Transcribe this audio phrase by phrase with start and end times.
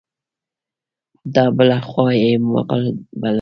[1.33, 2.83] دا بله خوا یې مغل
[3.19, 3.29] بلل.